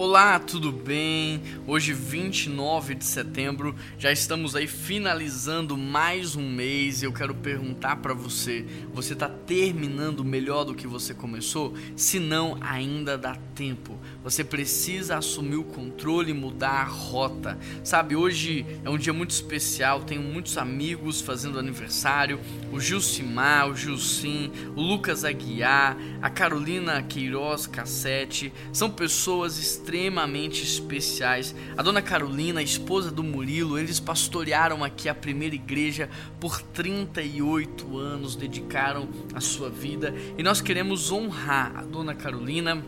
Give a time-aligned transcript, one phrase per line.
[0.00, 1.42] Olá, tudo bem?
[1.66, 7.96] Hoje, 29 de setembro, já estamos aí finalizando mais um mês e eu quero perguntar
[7.96, 8.64] para você:
[8.94, 11.74] você está terminando melhor do que você começou?
[11.96, 13.98] Se não, ainda dá tempo.
[14.22, 17.58] Você precisa assumir o controle e mudar a rota.
[17.82, 22.38] Sabe, hoje é um dia muito especial, tenho muitos amigos fazendo aniversário:
[22.72, 28.52] o Gilcimar, o Gilcim, o Lucas Aguiar, a Carolina Queiroz Cassete.
[28.72, 31.54] São pessoas extremamente extremamente especiais.
[31.74, 37.96] A dona Carolina, a esposa do Murilo, eles pastorearam aqui a primeira igreja por 38
[37.96, 42.84] anos, dedicaram a sua vida e nós queremos honrar a dona Carolina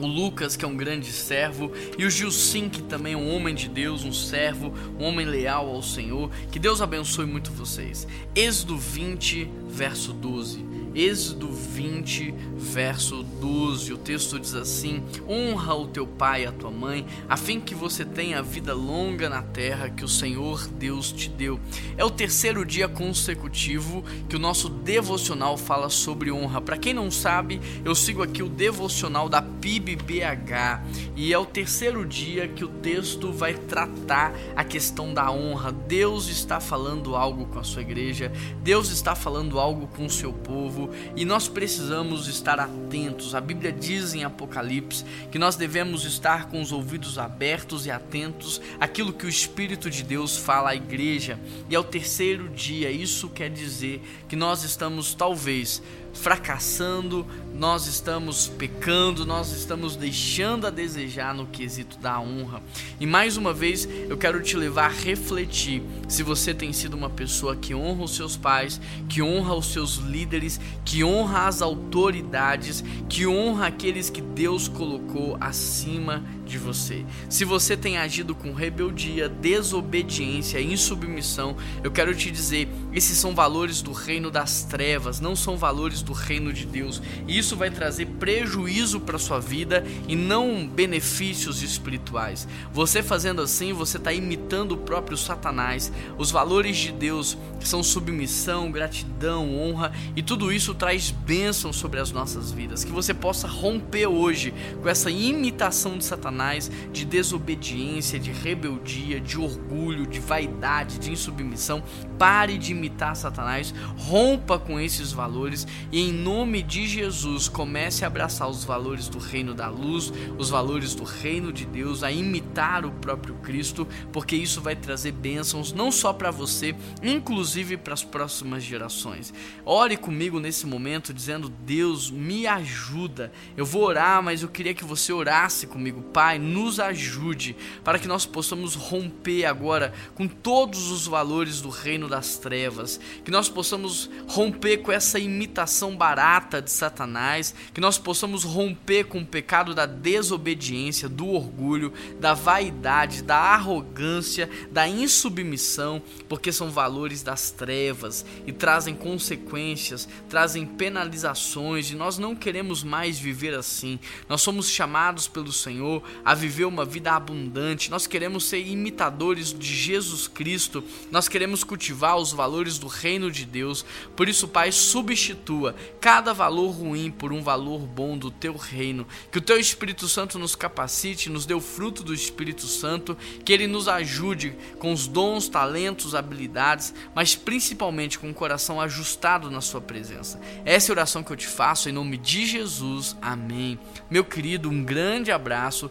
[0.00, 3.54] o Lucas, que é um grande servo, e o Gilsim, que também é um homem
[3.54, 6.30] de Deus, um servo, um homem leal ao Senhor.
[6.50, 8.08] Que Deus abençoe muito vocês.
[8.34, 10.71] Êxodo 20, verso 12.
[10.94, 13.94] Êxodo 20, verso 12.
[13.94, 17.74] O texto diz assim: Honra o teu pai e a tua mãe, a fim que
[17.74, 21.58] você tenha vida longa na terra que o Senhor Deus te deu.
[21.96, 26.60] É o terceiro dia consecutivo que o nosso devocional fala sobre honra.
[26.60, 30.82] Para quem não sabe, eu sigo aqui o devocional da PIBBH
[31.16, 35.72] e é o terceiro dia que o texto vai tratar a questão da honra.
[35.72, 38.30] Deus está falando algo com a sua igreja,
[38.62, 40.81] Deus está falando algo com o seu povo
[41.16, 43.34] e nós precisamos estar atentos.
[43.34, 48.60] A Bíblia diz em Apocalipse que nós devemos estar com os ouvidos abertos e atentos
[48.80, 51.38] àquilo que o Espírito de Deus fala à igreja.
[51.68, 59.24] E ao terceiro dia, isso quer dizer que nós estamos talvez fracassando, nós estamos pecando,
[59.24, 62.62] nós estamos deixando a desejar no quesito da honra.
[62.98, 67.10] E mais uma vez, eu quero te levar a refletir se você tem sido uma
[67.10, 72.82] pessoa que honra os seus pais, que honra os seus líderes, que honra as autoridades,
[73.08, 77.04] que honra aqueles que Deus colocou acima de você.
[77.28, 83.82] Se você tem agido com rebeldia, desobediência, insubmissão, eu quero te dizer, esses são valores
[83.82, 87.02] do reino das trevas, não são valores do reino de Deus.
[87.26, 92.46] E isso vai trazer prejuízo para sua vida e não benefícios espirituais.
[92.72, 95.92] Você fazendo assim, você está imitando o próprio Satanás.
[96.18, 102.10] Os valores de Deus são submissão, gratidão, honra e tudo isso traz bênção sobre as
[102.10, 102.84] nossas vidas.
[102.84, 104.52] Que você possa romper hoje
[104.82, 111.12] com essa imitação de Satanás Satanás de desobediência, de rebeldia, de orgulho, de vaidade, de
[111.12, 111.82] insubmissão.
[112.18, 118.08] Pare de imitar Satanás, rompa com esses valores e, em nome de Jesus, comece a
[118.08, 122.84] abraçar os valores do reino da luz, os valores do reino de Deus, a imitar
[122.84, 128.04] o próprio Cristo, porque isso vai trazer bênçãos não só para você, inclusive para as
[128.04, 129.32] próximas gerações.
[129.64, 133.32] Ore comigo nesse momento, dizendo: Deus, me ajuda.
[133.56, 137.54] Eu vou orar, mas eu queria que você orasse comigo, Pai Pai, nos ajude
[137.84, 143.30] para que nós possamos romper agora com todos os valores do reino das trevas, que
[143.30, 149.26] nós possamos romper com essa imitação barata de Satanás, que nós possamos romper com o
[149.26, 156.00] pecado da desobediência, do orgulho, da vaidade, da arrogância, da insubmissão,
[156.30, 163.18] porque são valores das trevas e trazem consequências, trazem penalizações e nós não queremos mais
[163.18, 164.00] viver assim.
[164.30, 169.74] Nós somos chamados pelo Senhor a viver uma vida abundante, nós queremos ser imitadores de
[169.74, 173.84] Jesus Cristo, nós queremos cultivar os valores do reino de Deus.
[174.16, 179.06] Por isso, Pai, substitua cada valor ruim por um valor bom do teu reino.
[179.30, 183.52] Que o teu Espírito Santo nos capacite, nos dê o fruto do Espírito Santo, que
[183.52, 189.60] ele nos ajude com os dons, talentos, habilidades, mas principalmente com o coração ajustado na
[189.60, 190.40] sua presença.
[190.64, 193.16] Essa é a oração que eu te faço em nome de Jesus.
[193.20, 193.78] Amém.
[194.10, 195.90] Meu querido, um grande abraço